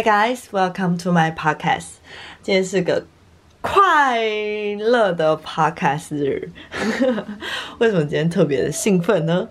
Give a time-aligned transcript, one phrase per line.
[0.00, 1.98] Hi guys, welcome to my podcast。
[2.42, 3.04] 今天是个
[3.60, 4.18] 快
[4.78, 6.48] 乐的 podcast 日。
[7.78, 9.46] 为什么今天特别的兴奋呢？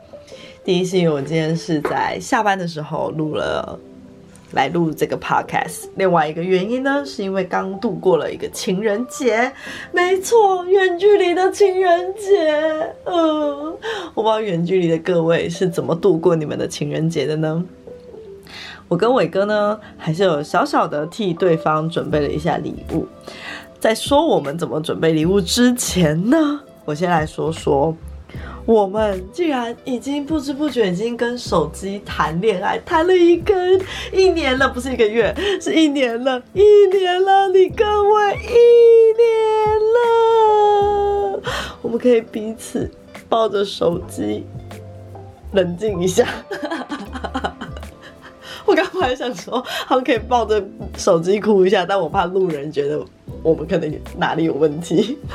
[0.66, 3.80] 第一是因为我今天是在下班的时候录了
[4.54, 5.88] 来录这个 podcast。
[5.98, 9.52] 另外一个原因呢，是因为刚度过了一个情人节。
[9.92, 12.52] 没错，远距离的情人节。
[13.06, 13.78] 嗯，
[14.16, 17.64] 我不知道远距离的各位是怎么度过你们的情人节的呢？
[18.90, 23.08] 我跟伟哥呢，还是有小小的替对方准备了一下礼物。
[23.80, 27.96] 在说我们怎么准备礼物之前呢，我先来说说，
[28.66, 33.54] 我们竟然已经不知不觉已经跟手机谈恋爱，谈了一个
[34.12, 38.58] 一年了，不是一个月，是一年了，一年了，你各位一
[39.22, 39.30] 年
[39.94, 41.42] 了，
[41.84, 42.90] 我们可以彼此
[43.30, 44.44] 抱着手机
[45.52, 46.28] 冷静一下。
[48.72, 50.64] 我刚才想说，他们可以抱着
[50.96, 53.04] 手机哭一下，但我怕路人觉得
[53.42, 55.18] 我们可能哪里有问题。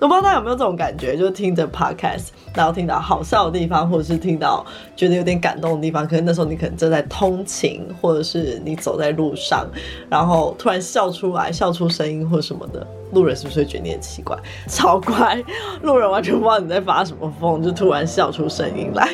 [0.00, 4.64] 我不知道大家有没有这种感觉，就是听着 podcast，然后听到好笑的地方，或者是听到
[4.96, 9.64] 觉得有点感动的地方，可是那时候你可能正在通勤，或者是你走在路上，
[10.08, 14.36] 然后突然笑出来，笑出声音或什么的，路人是不是会觉得你很奇怪？
[14.66, 15.40] 超怪，
[15.82, 19.08] 路人完全不知道你在发什么疯，就突然笑出声音来。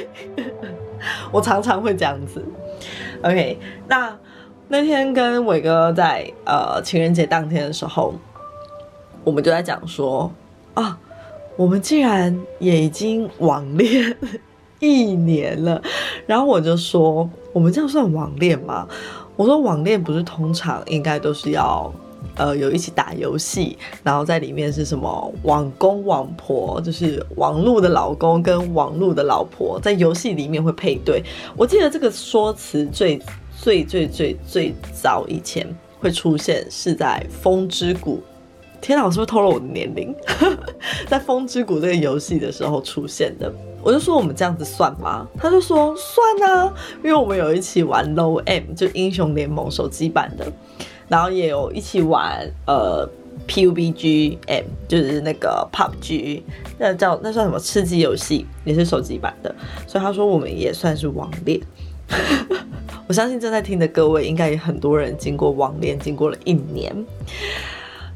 [1.30, 2.42] 我常常会这样子。
[3.26, 4.16] OK，那
[4.68, 8.14] 那天跟伟哥在呃情人节当天的时候，
[9.24, 10.30] 我们就在讲说
[10.74, 10.96] 啊，
[11.56, 14.16] 我们竟然也已经网恋
[14.78, 15.82] 一年了。
[16.24, 18.86] 然后我就说，我们这样算网恋吗？
[19.34, 21.92] 我说网恋不是通常应该都是要
[22.36, 31.22] 呃有一起打游戏，然后在里面是什么网公网婆，就是网络的老公跟网络的老婆在游戏里面会配对。
[31.56, 33.20] 我记得这个说辞最。
[33.58, 35.66] 最最最最早以前
[35.98, 38.18] 会出现是在《风之谷》，
[38.82, 40.14] 天哪，我是不是透露我的年龄？
[41.08, 43.50] 在《风之谷》这个游戏的时候出现的，
[43.82, 45.26] 我就说我们这样子算吗？
[45.38, 46.72] 他就说算啊，
[47.02, 50.46] 因为我们有一起玩 Low M，就英雄联盟手机版的，
[51.08, 53.08] 然后也有一起玩呃
[53.46, 56.42] PUBG M，就是那个 PUBG，
[56.78, 59.54] 那叫那算什么吃鸡游戏，也是手机版的，
[59.86, 61.60] 所以他说我们也算是网恋。
[63.08, 66.92] 我相信正在听的各位，应该也很多人经过网恋，经过了一年，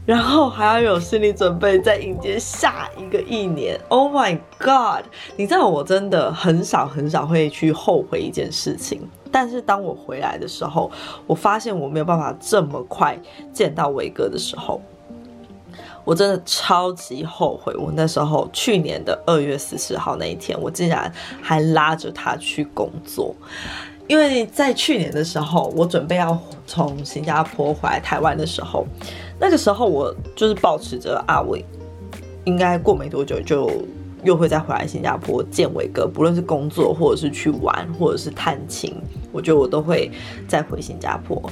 [0.05, 3.81] 然后还要有心理准备，再迎接下一个一年。
[3.89, 5.05] Oh my god！
[5.37, 9.01] 你知道我真的很少很少会去后悔一件事情，
[9.33, 10.91] 但是当我回来的时候，
[11.27, 13.19] 我发现我没有办法这么快
[13.53, 14.81] 见到伟哥的时候，
[16.05, 17.75] 我真的超级后悔。
[17.77, 23.35] 我那时候去年的二月十四号那一天，我竟然还拉着他去工作。
[24.09, 26.37] 因为在去年的时候，我准备要
[26.67, 28.85] 从新加坡回来台湾的时候，
[29.39, 31.65] 那个时候我就是保持着阿伟，
[32.45, 33.71] 应该过没多久就
[34.23, 38.95] 又会再回来新加坡见伟哥，不论是工作或者是去玩或者是探亲，
[39.33, 40.11] 我觉得我都会
[40.47, 41.43] 再回新加坡。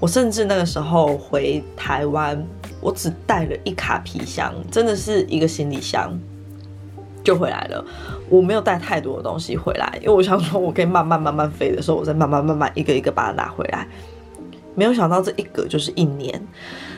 [0.00, 2.44] 我甚至那个时候回台湾，
[2.80, 6.12] 我只带了一卡皮箱，真的是一个行李箱。
[7.22, 7.82] 就回来了，
[8.28, 13.88] 我没有带太多的东西回来，因为我想说，我可以慢慢慢慢飞的时候，我再慢慢慢慢一个一个把它拿回来。
[14.74, 16.40] 没有想到这一个就是一年。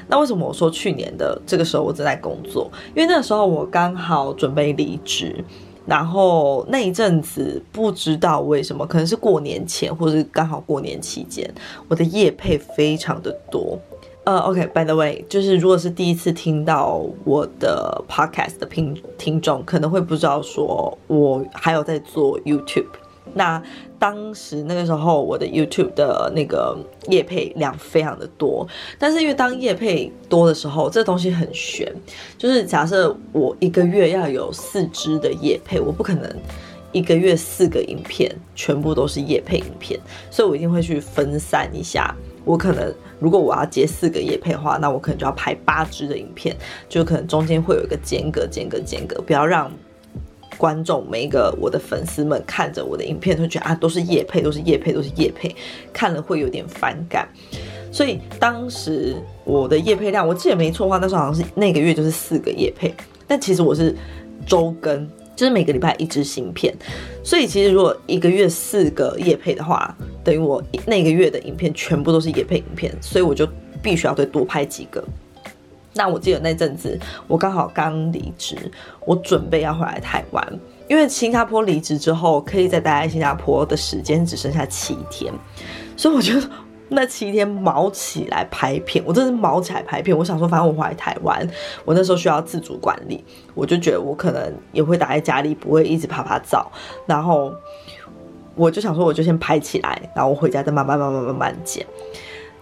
[0.08, 2.70] 那为什么我说去年的这个时候我正在工作？
[2.94, 5.44] 因为那个时候我刚好准备离职，
[5.84, 11.52] 然后那一阵子不知道为什么，可能是过年前或者是刚好过年期间，
[11.88, 13.78] 我的业配非常的多。
[14.22, 22.86] 呃，OK，By the way，就是如果是第一次听到我的 Podcast 的听听众，可能会不知道说我还有在做 YouTube。
[23.34, 23.62] 那
[23.98, 26.76] 当时那个时候，我的 YouTube 的那个
[27.08, 28.66] 叶配量非常的多，
[28.98, 31.92] 但是因为当叶配多的时候，这东西很悬，
[32.36, 36.30] 就是假设我一个月要有四支的叶配，我不可能
[36.92, 39.98] 一个月四个影片全部都是叶配影片，
[40.30, 42.14] 所以我一定会去分散一下。
[42.44, 46.56] 我可能如果我要接四个夜配的话，那我可能就要拍八支的影片，
[46.88, 49.70] 就可能中间会有一个间隔、间隔、间隔，不要让
[50.56, 55.54] 观众每一个我的粉丝们看着我的影片都觉得啊都是夜配，都是夜配，都是夜配，
[55.92, 57.28] 看了会有点反感。
[57.92, 62.94] 所以当时我的夜配量，我记得没错的话，那时候好像是那个月就是四个夜配，
[63.26, 63.94] 但其实我是
[64.46, 65.08] 周更。
[65.36, 66.74] 就是每个礼拜一支新片，
[67.22, 69.94] 所以其实如果一个月四个夜配的话，
[70.24, 73.46] 等于我那个月的影片全部都是夜配影片，所以我就
[73.82, 75.04] 必须要再多拍几个。
[75.96, 78.56] 那我记得那阵子我刚好刚离职，
[79.04, 85.32] 我准备要回来台湾，因为新加坡离职之后可以再待在新加坡的时间只剩下七天，
[85.96, 86.48] 所以我觉得
[86.88, 90.16] 那七天毛起来拍片，我真是毛起来拍片。
[90.16, 91.48] 我想说，反正我回来台湾，
[91.84, 96.70] 我那时候需要自主管理，我就觉得我可能也会待在家里，不会一直拍拍照。
[97.06, 97.52] 然后
[98.54, 101.84] 我就想说，我就先拍起来，然后我回家再慢慢慢慢慢慢剪。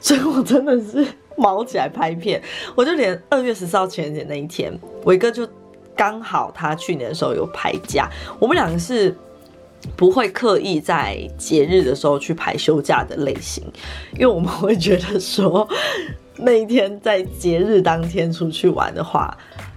[0.00, 2.42] 所以我真的是毛起来拍片，
[2.74, 4.72] 我就连二月十四号情人节那一天，
[5.04, 5.48] 伟哥就
[5.96, 8.08] 刚好他去年的时候有排假，
[8.38, 9.14] 我们两个是。
[9.98, 13.62] 不会刻意在节日的时候去排休假的类型，
[14.14, 15.68] 因为我们会觉得说，
[16.40, 19.36] 那一天在节日当天出去玩的话，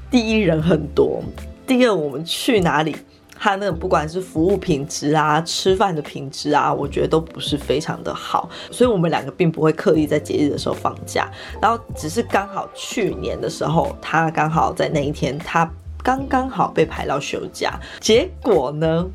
[0.09, 1.21] 第一人很多，
[1.67, 2.95] 第二我们去哪里，
[3.39, 11.29] 他那个不管是服务品质啊、吃饭的品质啊，我觉得都不是非常的好，所以我们两个并不会刻意在节日的时候放假，
[11.61, 15.69] 然后只是刚好去年的时候，他刚好在那一天，他
[16.03, 19.05] 刚刚好被排到休假，结果呢？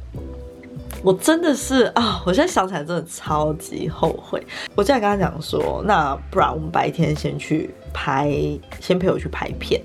[1.03, 2.23] 我真的是啊！
[2.25, 4.41] 我现在想起来真的超级后悔。
[4.77, 8.31] 我现在跟他讲说，那不然我们白天先去拍，
[8.81, 9.81] 先陪我去拍片。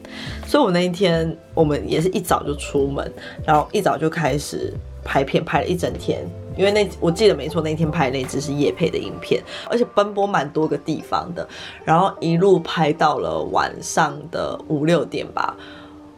[0.45, 3.11] 所以我那一天我们也是一早就出门，
[3.45, 4.73] 然后一早就开始
[5.03, 6.25] 拍片，拍了一整天。
[6.55, 11.47] 因为那我记得没错，那天拍那只是夜配的影片，而且奔波蛮多个地方的，
[11.85, 15.55] 然后一路拍到了晚上的五六点吧。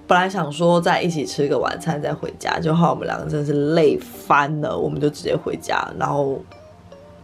[0.08, 6.42] 本来想说在一起吃个晚餐再回家，就好我们两个真的是累翻了，我们就直接回家，然后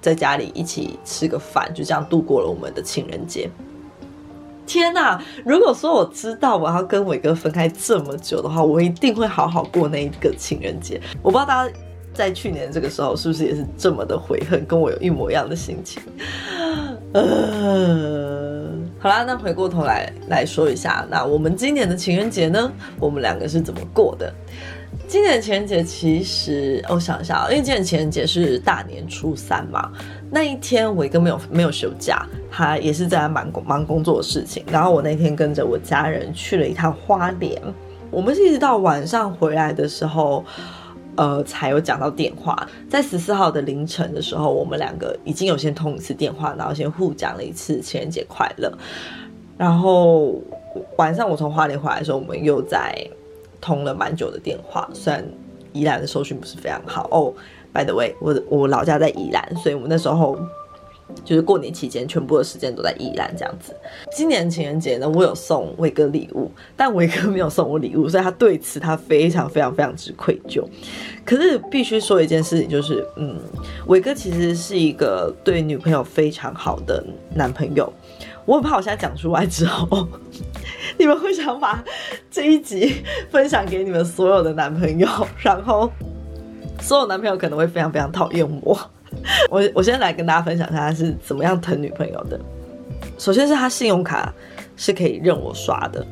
[0.01, 3.49] 在家里一起吃个饭，就这样度过了我们的情人节。
[4.65, 5.21] 天哪！
[5.45, 10.99] 如果说我知道我要跟伟哥分开这么久的话，我一定会好好过那一个情人节。
[11.21, 11.73] 我不知道大家
[12.13, 16.01] 在去年这个时候是不是也是这么的悔恨，跟我有一模一样的心情。
[17.13, 18.67] 呃，
[18.99, 24.33] 好啦，那回过头来来说一下，那我们今年的情人节呢，我们两个是怎么过的？
[25.07, 29.91] 今年的情人节其实，我想一下，因为今年情人节是大年初三嘛，
[30.35, 34.65] 那一天我一个没有没有休假，他也是在忙工忙工作的事情。
[34.69, 37.57] 然后我那天跟着我家人去了一趟花莲，
[38.11, 40.43] 我们是一直到晚上回来的时候。
[41.17, 48.69] 呃，才有讲到电话，在十四号的凌晨的时候，我们两个已经有先通一次电话，然后先互讲了一次情人节快乐。
[49.57, 50.35] 然后
[50.97, 52.93] 晚上我从花莲回来的时候，我们又在
[53.61, 55.25] 通了蛮久的电话，虽然
[55.71, 57.33] 宜兰的收讯不是非常好哦。
[57.75, 60.39] By the way，我我老家在宜兰，所以我们那时候。
[61.23, 63.75] 就是过年期间，全部的时间都在宜兰这样子。
[64.11, 70.63] 今年情人节呢，我有送伟哥礼物，但伟哥没有送我礼物，所以他对此他非常非常非常之愧疚。
[71.23, 73.39] 可是必须说一件事情，就是嗯，
[73.85, 77.05] 伟哥其实是一个对女朋友非常好的
[77.35, 77.93] 男朋友。
[78.47, 80.07] 我很怕我现在讲出来之后，
[80.97, 81.83] 你们会想把
[82.31, 85.07] 这一集分享给你们所有的男朋友，
[85.37, 85.91] 然后
[86.81, 88.77] 所有男朋友可能会非常非常讨厌我。
[89.49, 92.39] 我我先来跟大家分享一下他是怎么样疼女朋友的。
[93.17, 94.33] 首先是他信用卡
[94.75, 96.05] 是可以任我刷的。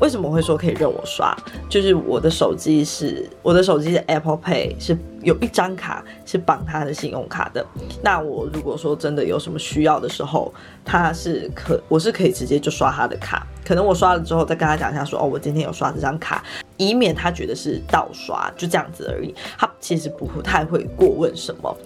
[0.00, 1.36] 为什么会说可以任我刷？
[1.68, 7.64] 就是我的手机是我的手机的 Apple Pay 是有一张卡是绑他的信用卡的。
[8.02, 10.52] 那我如果说真的有什么需要的时候，
[10.86, 13.46] 他是可我是可以直接就刷他的卡。
[13.62, 16.42] 可能我刷了之后再跟他讲一下，说哦我今天有刷这张卡，
[16.80, 19.34] 以免他觉得是盗刷，就这样子而已。
[19.58, 21.76] 他其实不太会过问什么。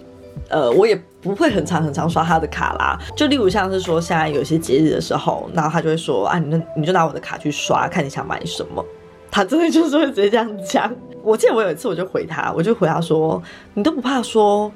[0.47, 2.97] 呃，我也不会很长很长刷他的卡啦。
[3.15, 8.85] 就例如像是说，现在有些节日的时候，然后他就会说啊，你那你就拿我的卡去刷，看你想买什么。
[9.29, 10.89] 他真的就是会直接这样讲。
[11.21, 13.41] 我记得我有一次我就回他，我就回他说，
[13.73, 14.71] 你都不怕说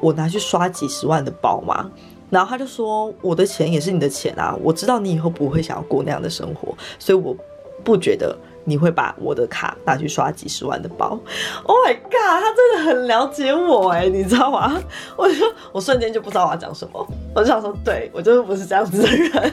[0.00, 1.88] 我拿去刷几十万的包吗？
[2.28, 7.36] 然后他就说，我的钱也是你的钱啊，我知道你以后不会想要过那样的生活，所以我
[7.84, 8.36] 不觉得。
[8.68, 11.18] 你会把我的卡拿去刷几十万的包
[11.64, 14.78] ？Oh my god，他真的很了解我哎，你知道吗？
[15.16, 15.34] 我就
[15.72, 19.52] 我瞬间就不知道我要讲什么，我就想说，对我就是不是这样子的人，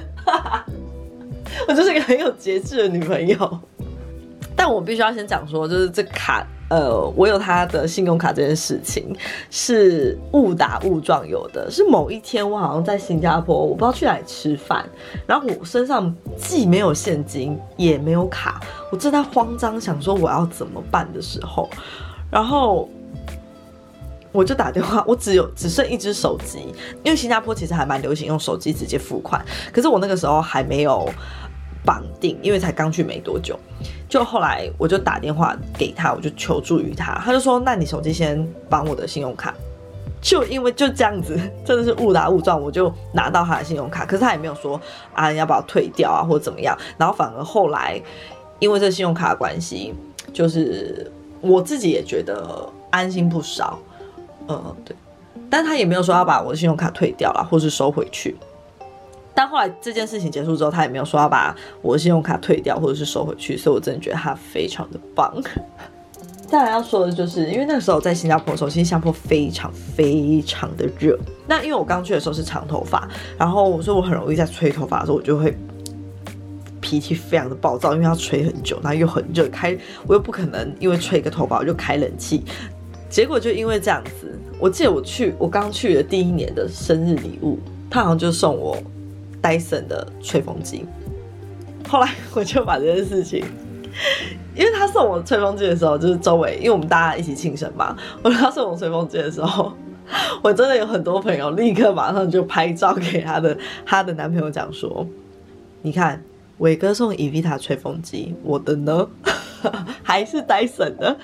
[1.67, 3.59] 我就是一个很有节制的女朋友。
[4.57, 6.45] 但我必须要先讲说，就是这卡。
[6.69, 9.15] 呃，我有他的信用卡这件事情
[9.51, 11.69] 是误打误撞有的。
[11.69, 14.83] 是某一天我好像在新加坡，我不知道去哪里吃饭，
[15.27, 18.59] 然后我身上既没有现金也没有卡，
[18.91, 21.69] 我正在慌张想说我要怎么办的时候，
[22.31, 22.89] 然后
[24.31, 31.07] 我就打电话，我只有只剩一只手机，因为新加坡其实还蛮流行用手机直接付款，可是我那个时候还没有。
[31.85, 33.57] 绑定，因为才刚去没多久，
[34.09, 39.53] 就后来我就打电话给他，我就求助于他，他就说：“那你手机先绑我的信用卡。”
[40.21, 44.81] 就因为就这样子，真的是误打误撞，我就拿到他的信用卡，可是他也没有说
[45.13, 48.01] 啊要把我退掉啊或者怎么样，然后反而后来
[48.57, 49.93] 因为这信用卡的关系，
[50.33, 51.11] 就是
[51.41, 53.77] 我自己也觉得安心不少，
[54.47, 54.95] 嗯对。
[55.47, 58.35] 但他也没有说要把我的信用卡退掉了，或是收回去。
[59.35, 65.35] 但后来这件事情结束之后，他也没有说要把我的信用卡退掉或者是收回去，所以我真的觉得他非常的棒。
[66.47, 71.19] 再来要说的就是，因为那个时候在新加坡的时候，新加坡非常非常的热。
[71.47, 75.57] 那因为我刚去的时候是长头发，然后我说我很容易在吹头发的时候，我就会
[76.79, 79.75] 脾气非常的暴躁，因为要吹很久，然后又很热，开
[80.05, 82.43] 我又不可能因为吹一个头发我就开冷气。
[83.09, 87.57] 结果就因为这样子，我记得我去我刚去的第一年的生日礼物，
[87.89, 88.77] 他好像就送我
[89.45, 90.87] 戴森的吹风机。
[91.87, 93.45] 后来 我就把这件事情。
[94.55, 97.95] 因为他送我吹风机的时候，就是周围，因为我们大家一起庆生嘛。
[98.23, 99.71] 我他送我吹风机的时候，
[100.41, 105.05] 我真的有很多朋友立刻马上就拍照给他的他的男朋友讲说
[105.83, 106.23] ：“你看，
[106.57, 109.07] 伟哥送伊维塔吹风机，我的呢
[110.01, 111.15] 还是戴森的。”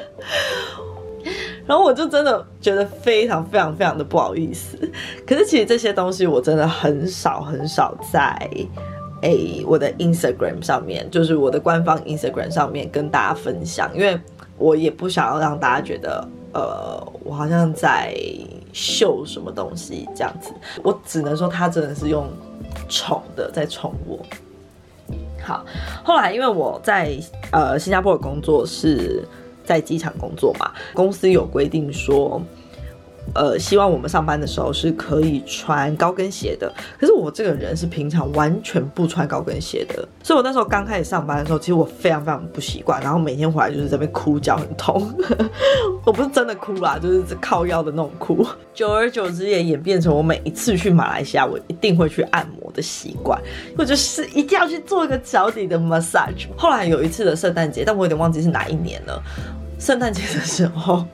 [1.65, 4.77] 然后我就真的觉得非常非常非常的不好意思。
[5.25, 8.49] 可是其实这些东西我真的很少很少在。
[9.21, 14.19] 诶，我的 Instagram 上面，就是我的官方 Instagram 上面跟大家分享，因为
[14.57, 18.15] 我也不想要让大家觉得，呃，我好像在
[18.73, 20.51] 秀什么东西这样子。
[20.81, 22.27] 我只能说，他真的是用
[22.89, 24.19] 宠的在宠我。
[25.43, 25.63] 好，
[26.03, 27.15] 后来因为我在
[27.51, 29.23] 呃新加坡的工作是
[29.63, 32.41] 在机场工作嘛，公司有规定说。
[33.33, 36.71] 呃，希望我们上班的时候是可以穿高跟鞋的。
[36.99, 45.11] 可是我这个人是平常完全不穿高跟鞋的，所以我那时候刚开始上班的时候，其实我非常非常不习惯，然后每天回来就是这边哭，脚很痛。
[46.05, 48.45] 我不是真的哭啦，就是靠腰的那种哭。
[48.73, 53.41] 久而久之也演变成我每一次去马来西亚，我一定会去按摩的习惯，
[53.77, 56.47] 或者是一定要去做一个脚底的 massage。
[56.57, 59.21] 后来有一次的圣诞节，但我有点忘记是哪一年了。
[59.79, 61.05] 圣诞节的时候。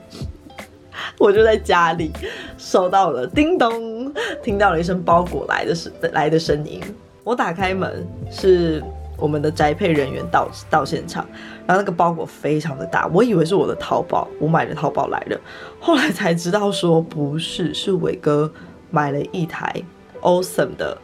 [1.18, 2.12] 我就在家里
[2.56, 6.80] 收到了叮咚，听到了一声包裹来的声来的声音。
[7.24, 8.82] 我打开门，是
[9.16, 11.26] 我们的宅配人员到到现场，
[11.66, 15.38] 然后那个包裹非常的大，我以为是我的淘宝，我买的淘宝来的，
[15.80, 18.50] 后来才知道说不是，是伟哥
[18.90, 19.74] 买了一台
[20.22, 20.96] Awesome 的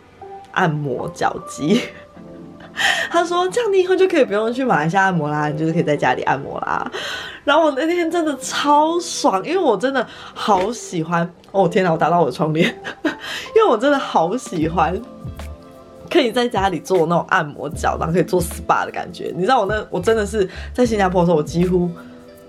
[0.52, 1.80] 按摩脚机。
[3.10, 6.90] 他说：“这样你以后就可以不用去马来西亚按摩啦，你就是可以在家里按摩啦。”
[7.44, 11.68] 然后我那天真的超爽，因为我真的好喜欢哦！
[11.68, 12.66] 天哪，我打到我的窗帘，
[13.04, 14.98] 因为我真的好喜欢
[16.10, 19.32] 可以在家里做那种按摩脚，然后可以做 SPA 的感觉。
[19.36, 21.90] 你知道我那我真的是在新加坡的时候，我几乎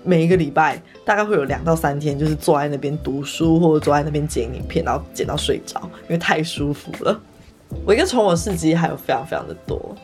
[0.02, 7.20] 每一个礼拜大概会有两到三天，就是坐在那边读书或者坐在那边剪影片，然后剪到睡着，因为太舒服了。
[7.84, 9.94] 我一个宠我事迹还有非常非常的多。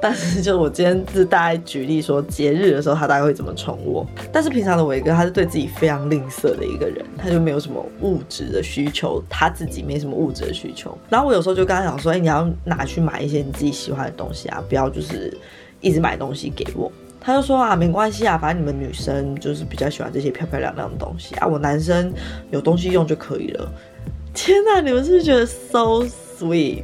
[0.00, 4.04] 但是，就我今天是大概举例说，节日的时候他大概会怎么宠我。
[4.32, 10.98] 但是平常的伟哥他是对自己非常吝啬的一个人，他就没有什么物质的需求，他自己没什么物质的需求。
[11.08, 15.32] 然后我有时候就跟他讲说，哎，你要拿去买一些你自己喜欢的东西啊，不要就是
[15.80, 16.90] 一直买东西给我。
[17.20, 22.12] 他就说啊，没关系啊，反正你们女生就是比较喜欢这些漂漂亮亮的东西啊，我男生
[22.50, 23.72] 有东西用就可以了。
[24.34, 26.04] 天哪，你们是不是觉得 so
[26.36, 26.82] sweet？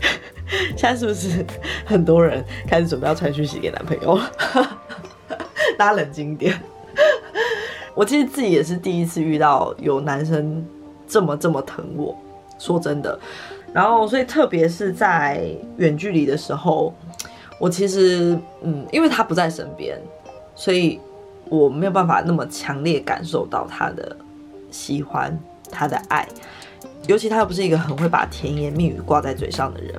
[0.76, 1.44] 现在是不是
[1.84, 4.30] 很多人开始准备要传讯息给男朋友了？
[5.76, 6.58] 大家冷静点。
[7.94, 10.64] 我其实自己也是第一次遇到有男生
[11.06, 12.16] 这么这么疼我，
[12.58, 13.18] 说真的。
[13.72, 15.44] 然后，所以特别是在
[15.76, 16.94] 远距离的时候，
[17.58, 20.00] 我其实嗯，因为他不在身边，
[20.54, 20.98] 所以
[21.50, 24.16] 我没有办法那么强烈感受到他的
[24.70, 25.38] 喜欢，
[25.70, 26.26] 他的爱。
[27.06, 29.94] 尤其他又不是一个很会把甜言蜜语挂在嘴上的人。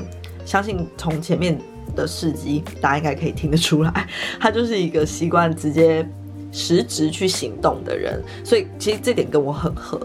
[0.46, 1.58] 相信从前面
[1.96, 4.08] 的事迹，大家应该可以听得出来，
[4.40, 6.08] 他就是一个习惯直接
[6.52, 10.00] 实质去行动的人，所以其实这点跟我很合。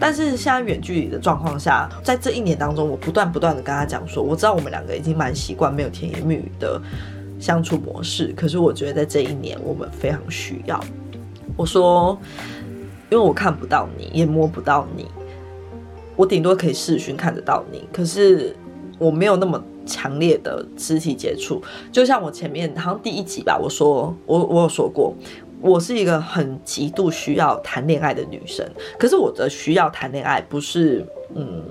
[0.00, 6.80] 但是现在远距离的状况下，在这一年当中，我不断不断的跟他讲说，我知道我们两个已经蛮习惯没有甜言蜜语的
[7.38, 10.82] 相处模式，可是我觉得在这一年我们非常需要。
[11.56, 12.18] 我说，
[13.10, 15.06] 因为我看不到你，也摸不到你，
[16.16, 18.54] 我顶多可以视讯看得到你，可是
[18.98, 19.62] 我没有那么。
[19.86, 25.14] 强烈的肢体接触，就像我前面好像第一集吧，我说我我有说过，
[25.60, 28.66] 我是一个很极度需要谈恋爱的女生。
[28.98, 31.62] 可是我的需要谈恋爱，不是嗯，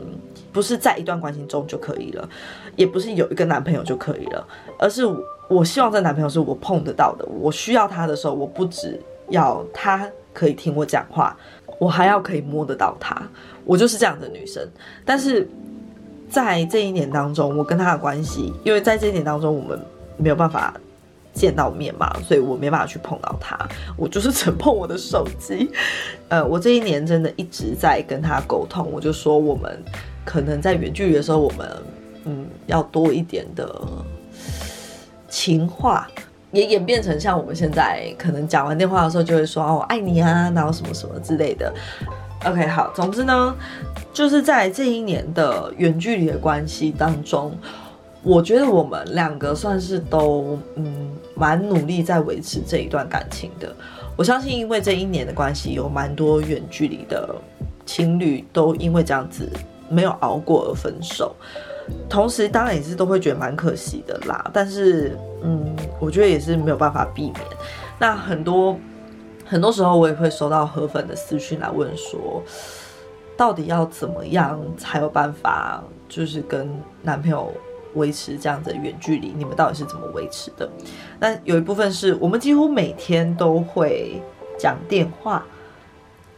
[0.51, 2.29] 不是在一段关系中就可以了，
[2.75, 4.47] 也不是有一个男朋友就可以了，
[4.77, 5.01] 而是
[5.47, 7.25] 我希望这男朋友是我碰得到的。
[7.25, 11.35] 我需要他的时候，我不只要他可以听我讲话，
[11.83, 13.21] 我还要可以摸得到他。
[13.65, 14.67] 我就是这样的女生，
[15.03, 15.47] 但是。
[16.29, 19.79] 在这一年当中，我跟他的关系，因为在这一年当中，我们
[20.17, 20.73] 没有办法
[21.31, 23.55] 见到面嘛，所以我没办法去碰到他，
[23.95, 25.69] 我就是只碰我的手机。
[26.29, 29.79] 呃，我这一年真的一直在跟他沟通，我就说我们
[30.25, 31.69] 可能在远距离的时候，我们
[32.25, 33.79] 嗯要多一点的
[35.29, 36.07] 情话，
[36.53, 41.73] 也演变成像我们现在可能讲完电话的时候就会说哦我爱你啊，然后什么什么之类的。
[42.45, 43.55] OK，好，总之呢，
[44.13, 47.51] 就是在这一年的远距离的关系当中。
[48.21, 53.75] 我觉得我们两个算是都嗯蛮努力在维持这一段感情的。
[54.15, 57.35] 我相信，因为这一年的关系，有蛮多远距离的
[57.85, 59.49] 情侣都因为这样子
[59.89, 61.35] 没有熬过而分手。
[62.09, 64.49] 同时，当然也是都会觉得蛮可惜的啦。
[64.53, 67.35] 但是，嗯，我觉得也是没有办法避免。
[67.99, 68.77] 那很多
[69.45, 72.41] 很多时候，我也会收到河粉的私讯来问说，
[73.35, 76.69] 到底要怎么样才有办法，就是跟
[77.01, 77.51] 男朋友。
[77.95, 80.67] 维持这样的远距离，你们到底是怎么维持的？
[81.19, 84.19] 那有一部分是我们几乎每天都会
[84.57, 85.45] 讲电话，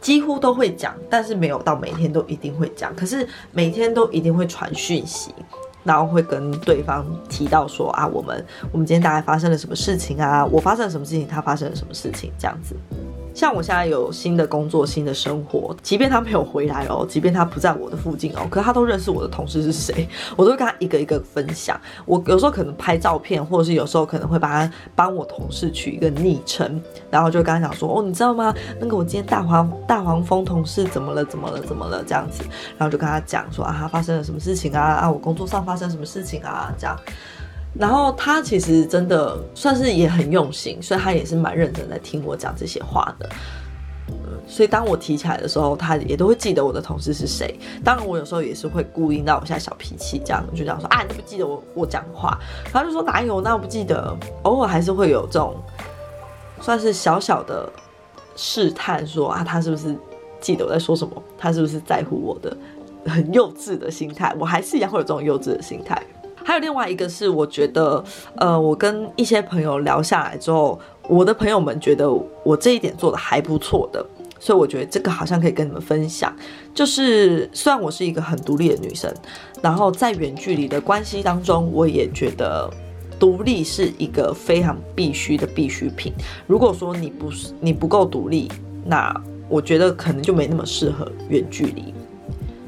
[0.00, 2.94] 几乎都会讲，但是没有到每天都一定会讲。
[2.94, 5.34] 可是每天都一定会传讯息，
[5.84, 10.44] 然后会跟对方提到说啊，我们我们今天大概发生了什么事情啊？
[10.46, 11.26] 我发生了什么事情？
[11.26, 12.32] 他发生了什么事情？
[12.38, 12.76] 这样子。
[13.36, 21.78] 像我现在有新的工作、新的生活，即便他没有回来哦，即便他不在我的附近哦，可他都认识我的同事是谁，我都会跟他一个一个分享。
[22.06, 28.54] 我有时候可能拍照片，或者是有时候可能会把他帮我同事取一个昵称，然后就跟他讲说：“哦，你知道吗？
[28.80, 31.22] 那个我今天大黄大黄蜂同事怎么了？
[31.22, 31.60] 怎么了？
[31.60, 32.02] 怎么了？
[32.02, 32.42] 这样子。”
[32.78, 34.80] 然后就跟他讲说：“啊，发生了什么事情啊？
[34.80, 36.72] 啊，我工作上发生什么事情啊？
[36.78, 36.98] 这样。”
[37.78, 43.28] 然后他其实真的算是也很用心，所以他也是蛮认真在听我讲这些话的。
[44.08, 44.14] 嗯，
[44.46, 47.58] 所以当我提起来的时候，他也都会记得我的同事是谁。
[47.84, 52.38] 当然，我有时候也是会故意闹一下小脾气，这样就这样说啊，你不记得我我讲话？
[52.72, 54.16] 他就说哪有，那我不记得。
[54.44, 55.56] 偶尔还是会有这种
[56.60, 57.68] 算是小小的
[58.36, 59.94] 试探，说啊，他是不是
[60.40, 61.20] 记得我在说什么？
[61.36, 62.56] 他是不是在乎我的？
[63.06, 66.00] 很幼稚的心态，我还是一样会有这种幼稚的心态。
[66.46, 68.02] 还有另外一个是，我觉得，
[68.36, 70.78] 呃，我跟一些朋友聊下来之后，
[71.08, 72.08] 我的朋友们觉得
[72.44, 74.06] 我这一点做的还不错的，
[74.38, 76.32] 所以我觉得这个好像可以跟你们分享。
[76.72, 79.12] 就是虽然我是一个很独立的女生，
[79.60, 82.70] 然后在远距离的关系当中，我也觉得
[83.18, 86.12] 独立是一个非常必须的必需品。
[86.46, 88.48] 如果说你不是你不够独立，
[88.84, 89.12] 那
[89.48, 91.92] 我觉得可能就没那么适合远距离。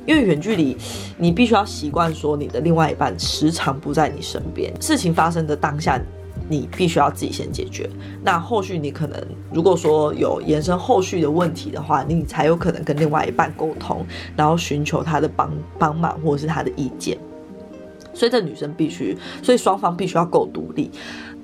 [0.09, 0.75] 因为远距离，
[1.19, 6.01] 你必须要习惯说你的另外一半时常不在你身边，事情发生的当下，
[6.49, 7.87] 你必须要自己先解决。
[8.25, 14.03] 那后续你可能如果说有延伸后续的问题的话，你才有可能跟另外一半沟通，
[14.35, 17.19] 然后寻求他的帮帮忙或者是他的意见。
[18.15, 20.91] 所以这女生必须，所以双方必须要够独立。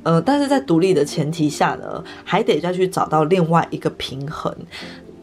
[0.04, 4.56] 呃，但是在独立的前提下呢，还得再去找到另外一个平衡。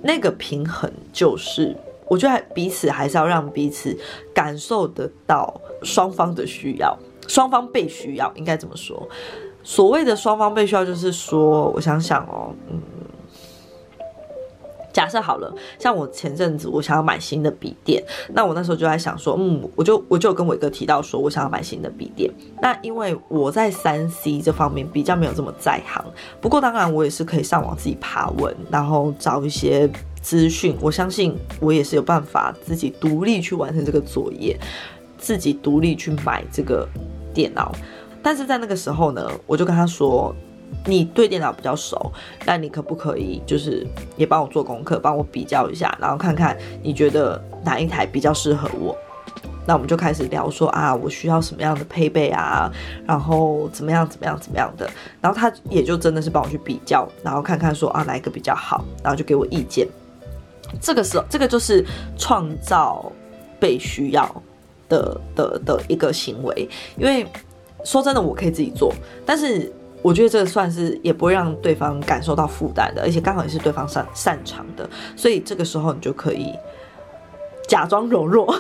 [0.04, 1.75] 那个平衡就是。
[2.12, 3.97] 我觉得彼此还是要让彼此
[4.34, 6.93] 感受得到双方的需要，
[7.26, 9.08] 双方被需要，应该怎么说？
[9.63, 12.82] 所谓的双方被需要，就是说，我想想哦，嗯，
[14.91, 22.30] 假设好了，像我前阵子我想要买新的笔电，那我那时候就在想说，嗯，我就我就跟伟哥提到说我想要买新的笔电，
[22.62, 26.04] 那因为我在三 C 这方面比较没有这么在行，
[26.41, 29.89] 不过当然我也是可以上网自己爬文，然后找一些。
[30.22, 34.58] 资讯，我相信我也是有办法自己独立去完成这个作业，
[35.18, 36.88] 自己独立去买这个
[37.34, 37.74] 电脑。
[38.24, 40.34] 但是在那个时候呢，我就跟他说
[40.86, 42.12] ：“你对电脑比较熟，
[42.46, 48.96] 那你可不可以就是也帮我做功课，帮我比较一下，然后看看你觉得哪一台比较适合我？”
[49.66, 52.72] 那我们就开始聊说啊，我需要什么样的配备啊，
[53.06, 54.90] 然后怎么样怎么样怎么样的。
[55.20, 59.88] 然后他也就真的是帮我去比较，然后看看说啊哪一个比较好，然后就给我意见。
[60.80, 61.84] 这个时候，这个就是
[62.18, 63.12] 创造
[63.60, 64.44] 被需要
[64.88, 66.70] 的的的一个行为。
[66.98, 67.26] 因为
[67.84, 68.94] 说真的，我可以自己做，
[69.26, 76.54] 但是我觉得这个算是也不会让对方感受到负担的，而且刚好也是对方擅擅长的，所以这个时候你就可以
[77.68, 78.54] 假装柔弱。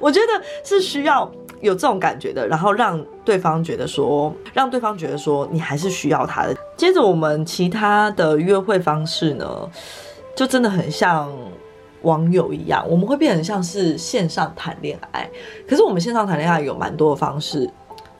[0.00, 6.54] 我觉得是需要有这种感觉的，然后让对方觉得说，让对方觉得说你还是需要他的。
[6.76, 9.70] 接着我们其他的约会方式呢？
[10.36, 11.32] 就真的很像
[12.02, 15.28] 网友一样，我们会变成像是线上谈恋爱。
[15.66, 17.68] 可是我们线上谈恋爱有蛮多的方式。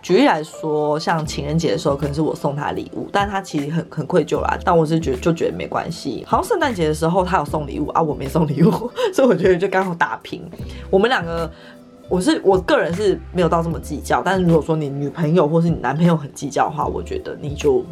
[0.02, 4.56] 举例来说，像情人节的时候，可能是我送他礼物，但他其实很很愧疚啦。
[4.64, 6.24] 但我是觉就觉得没关系。
[6.26, 8.70] 好像圣诞节的时候他有送礼物啊，我没送礼物，
[9.12, 10.48] 所以我觉得就刚好打平。
[10.90, 11.50] 我们两个
[12.08, 17.84] 我是我个人是没有到这么计较，但是如果说你女朋友或是你男朋友很计较的话，我觉得你就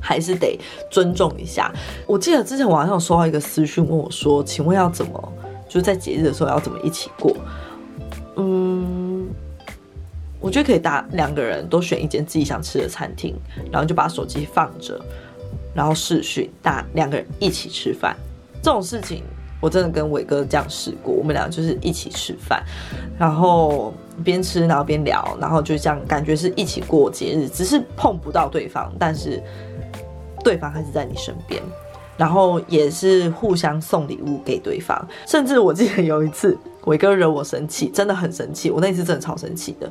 [0.00, 0.58] 还是得
[0.90, 1.72] 尊重一下。
[2.06, 5.32] 我记得之前网上收到一个私讯问我说：“请问要怎么
[5.68, 7.36] 就是在节日的时候要怎么一起过？”
[8.36, 9.28] 嗯，
[10.40, 13.34] 我觉得可以大两个人都选一间自己想吃的餐厅，
[13.70, 14.98] 然后就把手机放着，
[15.74, 18.16] 然后视讯，大两个人一起吃饭。
[18.62, 19.22] 这种事情
[19.60, 22.64] 我真的跟伟哥这样试过，我们俩就是一起吃饭，
[23.18, 23.92] 然后
[24.24, 29.42] 边吃然后边聊，然后就这样感觉是一起过节日，只是碰不到对方，但是
[30.42, 31.62] 对方还是在你身边，
[32.16, 39.90] 然后也是互相送礼物给对方，甚至我记得有一次伟哥惹我生气，真的很生气，我那次真的超生气的，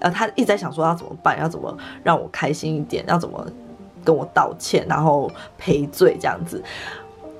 [0.00, 3.46] 呃，他一直在想说要怎么办，要怎么让我开心一点，要怎么
[4.04, 6.62] 跟我道歉，然后赔罪这样子。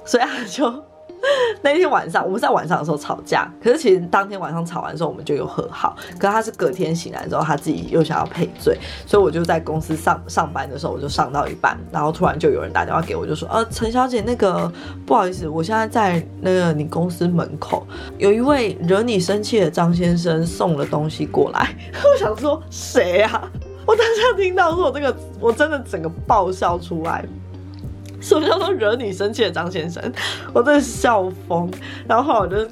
[0.04, 0.84] 所以他就
[1.62, 5.96] 那天晚上，我们在晚上的时候吵架，可是其实当天晚上吵完之后，我们就有和好。
[6.18, 14.70] 可是他是隔天醒来之后，他自己又想要赔罪，所以我就在公司上上班的时候，我就上到一半，然后突然就有人打电话给我，就说：“呃，陈小姐，那个
[15.06, 17.86] 不好意思，我现在在那个你公司门口，
[18.18, 21.74] 有一位惹你生气的张先生送了东西过来。
[22.12, 23.50] ”我想说谁啊？
[23.86, 27.24] 我当下听到说我这个，我真的整个爆笑出来。
[28.24, 30.02] 什么叫做惹你生气的张先生？
[30.54, 31.70] 我真的笑疯。
[32.08, 32.66] 然后后来我就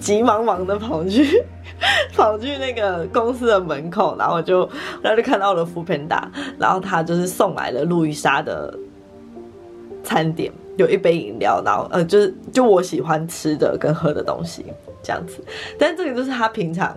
[0.00, 1.44] 急忙忙的跑去
[2.16, 4.60] 跑去那个公司的门口，然后我就
[5.02, 6.26] 然后就看到了福平达，
[6.58, 8.74] 然后他就是送来了路易莎的
[10.02, 14.64] 餐点，有一杯饮料，然后呃就是就我喜欢吃的跟喝的东西
[15.02, 15.44] 这样子。
[15.78, 16.96] 但这个就是他平常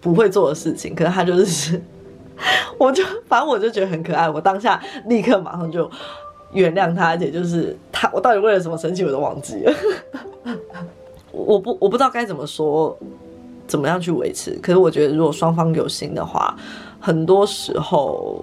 [0.00, 1.82] 不会做的事情，可是他就是，
[2.78, 5.90] 我就反正我就觉得很可爱，我当下立刻马上就。
[6.52, 9.74] 原谅他，而且就是他，我到底为了什么生气，我都忘记了。
[11.32, 12.96] 我不，我不知道该怎么说，
[13.66, 14.58] 怎么样去维持。
[14.62, 16.56] 可是我觉得，如果双方有心的话，
[16.98, 18.40] 很多时候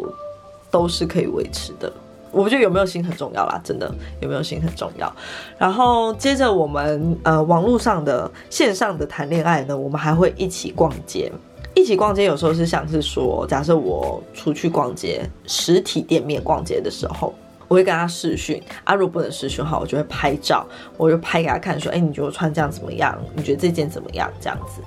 [0.70, 1.92] 都是可以维持的。
[2.32, 5.12] 我觉得有没有心很重要啦，真的有没有心很重要。
[5.58, 11.32] 然后接着我们呃网络上的线上的谈恋爱呢，我们还会一起逛街。
[11.76, 17.34] 一起逛街有时候是像是说，假设我出去逛街，实体店面逛街的时候。
[17.74, 20.64] 我会跟他试训，啊，如果不能试训的话，我就会拍照，
[20.96, 23.20] 我就拍给他看，说，哎，你觉得我穿这样怎么样？
[23.36, 24.32] 你觉得这件怎么样？
[24.40, 24.80] 这样子。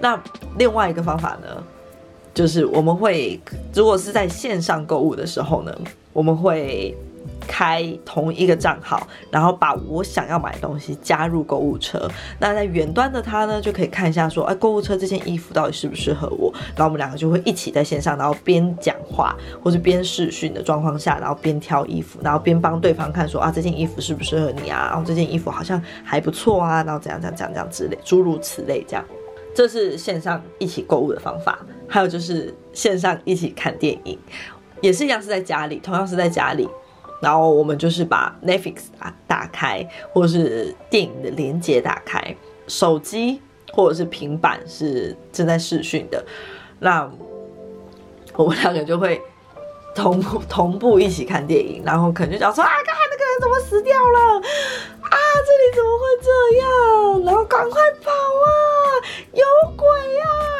[0.00, 0.20] 那
[0.58, 1.62] 另外一个方法呢，
[2.34, 3.40] 就是我们会，
[3.72, 5.72] 如果是在线上购物的时候呢，
[6.12, 6.96] 我们会。
[7.46, 12.08] 开同一个账号，然后把我想要买的东西加入购物车。
[12.38, 16.52] 那在远端的他呢，就可以看一下说，哎，购物车这件衣服到底适不适合我？
[16.76, 24.88] 然后我们两个就会一起在线上，然后边讲话或者边视讯的状况下，然后边挑衣服，然后边帮对方看说，啊，这件衣服适不适合你啊？
[24.90, 29.04] 然后这件衣服好像还不错啊，然后怎样怎样怎样怎样之类，诸如此类这样。
[29.54, 31.58] 这是线上一起购物的方法。
[31.86, 34.18] 还有就是线上一起看电影，
[34.80, 36.66] 也是一样是在家里，同样是在家里。
[37.22, 43.40] 然后我们就是把 Netflix 打打开，或是电影的连接打开，手机
[43.72, 46.22] 或者是平板是正在视讯的，
[46.80, 47.08] 那
[48.34, 49.22] 我们两个就会
[49.94, 54.18] 同步 同步一起看电影，然后可能就讲说啊，刚才那个人怎么死掉了
[55.00, 55.16] 啊？
[55.46, 57.24] 这里怎么会这样？
[57.24, 58.46] 然后赶快跑啊！
[59.32, 59.44] 有
[59.76, 59.86] 鬼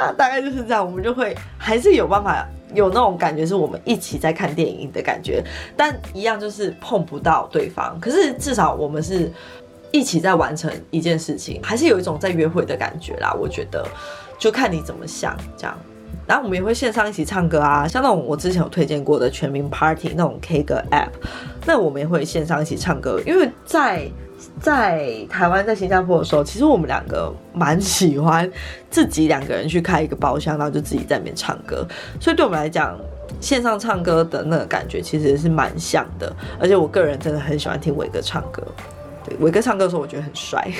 [0.00, 0.12] 啊！
[0.12, 2.46] 大概就是这样，我们就会还是有办法。
[2.74, 5.42] 有那种感觉是我们一起在看电影的感觉，
[5.76, 7.98] 但一样就是碰不到对方。
[8.00, 9.30] 可是至少我们是
[9.90, 13.32] 一起在完成一件事情，还是有一种在约会的感觉啦。
[13.38, 13.86] 我觉得
[14.38, 15.76] 就看你怎么想这样。
[16.26, 21.10] 然后我们也会线上一起唱歌啊，像那种我之前有推荐过的全民 Party 那种 K 歌 App，
[21.66, 24.08] 那我们也会线上一起唱歌，因为在。
[24.60, 28.50] 在台湾，在新加坡的时候，其实我们两个蛮喜欢
[28.90, 31.86] 自己两个人去开一个包厢，然后就自己在那边唱歌。
[32.20, 32.98] 所以对我们来讲，
[33.40, 36.34] 线上唱歌的那个感觉其实是蛮像的。
[36.58, 38.62] 而且我个人真的很喜欢听伟哥唱歌。
[39.40, 40.70] 伟哥唱歌的时候，我觉得很帅。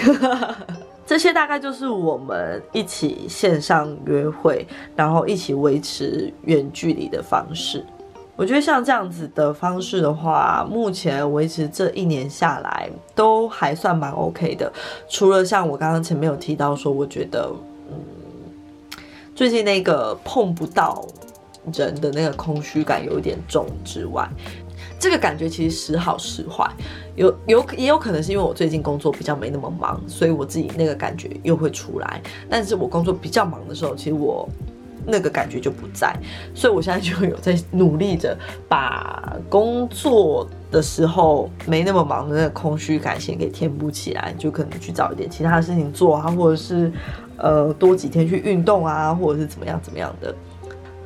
[1.06, 7.84] 这些大概就是我们一起线上约会，然后一起维持远距离的方式。
[8.34, 14.72] 我觉得像这样子的方式的话，目前维持这一年下来都还算蛮 OK 的。
[15.08, 17.52] 除了像我刚刚前面有提到说，我觉得
[17.90, 17.96] 嗯，
[19.34, 21.06] 最近那个碰不到
[21.74, 24.26] 人的那个空虚感有一点重之外，
[24.98, 26.68] 这个感觉其实时好时坏，
[27.14, 32.22] 有有也有可能是因为我最近工作比较没那么忙，所以我自己那个感觉又会出来。
[32.48, 34.48] 但是我工作比较忙的时候，其实我。
[35.06, 36.14] 那个感觉就不在，
[36.54, 38.36] 所以我现在就有在努力着
[38.68, 46.90] 把工作的时候没那么忙的那个空虚感先给填补起来，就可能去找一点其他的事情做啊，或者是
[47.36, 50.34] 呃多几天去运动啊，或者是怎么样怎么样的，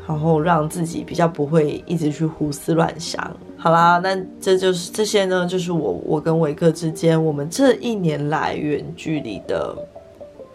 [0.07, 3.35] 然后让自己比较不会一直去胡思乱想。
[3.57, 9.77] 好啦，那这就是这些呢，就是我我跟伟哥之间我们这一年来远距离的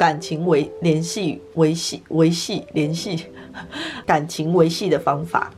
[0.02, 3.28] 感情维联系维系维系联系
[4.04, 5.52] 感情维系的方法。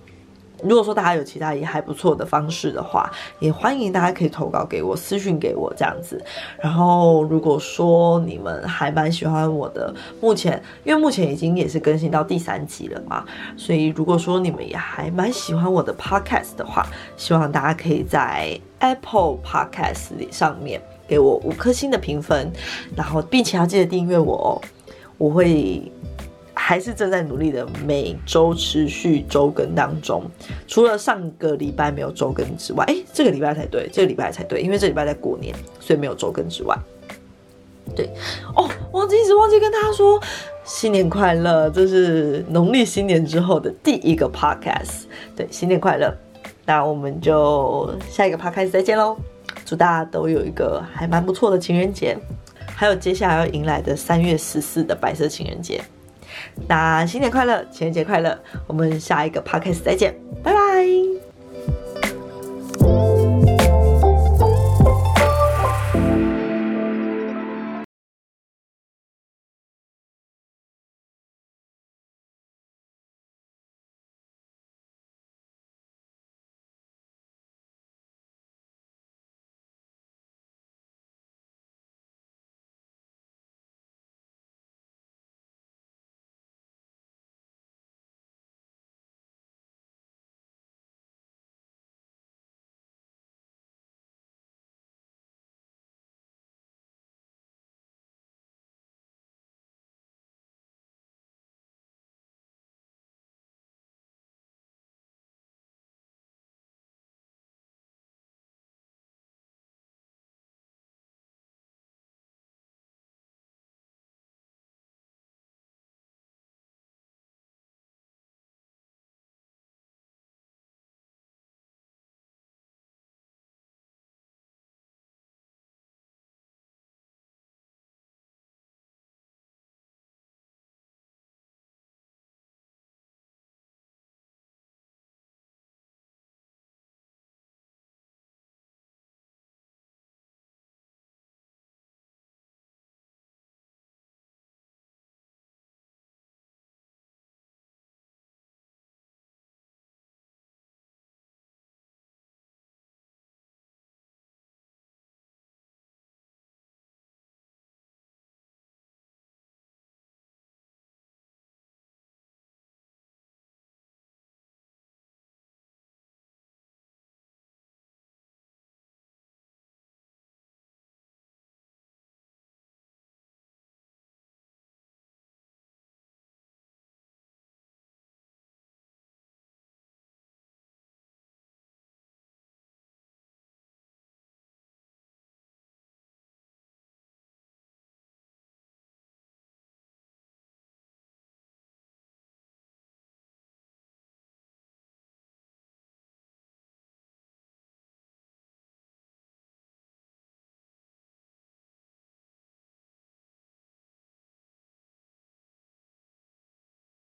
[0.62, 6.22] 如果说大家有其他也还不错的方式的话，也欢迎大家可以投稿给我，私讯给我这样子。
[6.60, 13.24] 然后如果说你们还蛮喜欢我的，目前因为目前已经也是更新到第三集了嘛，
[13.56, 22.52] 所以如果说你们也还蛮喜欢我的 podcast 的话，希望大家可以在 Apple Podcast 上面给我五颗星的评分，
[22.96, 24.62] 然后并且要记得订阅我哦，
[25.18, 25.92] 我会。
[26.56, 30.24] 还是正在努力的，每周持续周更当中，
[30.66, 36.78] 除了上个礼拜没有周更之外，哎，这个礼拜才对，这个礼拜才对，因为这礼拜在过年，所以没有周更之外，
[37.94, 38.08] 对，
[38.56, 40.22] 哦，忘记一直忘记跟大家说
[40.64, 46.16] 新年快乐，这是农历新年之后的第一个 podcast，对，新年快乐，
[46.66, 49.18] 那我们就下一个 podcast 再见喽，
[49.74, 52.16] 祝大家都有一个还蛮不错的情人节，
[52.76, 55.82] 还有接下来要迎来的三月十四的白色情人节。
[56.68, 58.38] 那新年快乐，情人节快乐！
[58.68, 61.23] 我们下一个 podcast 再见，拜拜。